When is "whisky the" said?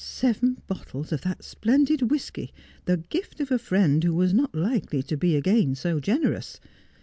2.09-2.97